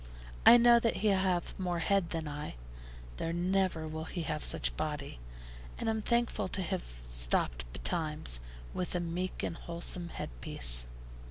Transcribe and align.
I 0.47 0.57
know 0.57 0.79
that 0.79 0.95
he 1.05 1.09
hath 1.09 1.53
more 1.59 1.77
head 1.77 2.09
than 2.09 2.27
I 2.27 2.55
though 3.17 3.31
never 3.31 3.87
will 3.87 4.05
he 4.05 4.23
have 4.23 4.43
such 4.43 4.75
body; 4.75 5.19
and 5.77 5.87
am 5.87 6.01
thankful 6.01 6.47
to 6.47 6.63
have 6.63 6.81
stopped 7.07 7.71
betimes, 7.71 8.39
with 8.73 8.95
a 8.95 8.99
meek 8.99 9.43
and 9.43 9.55
wholesome 9.55 10.09
head 10.09 10.31
piece. 10.41 10.87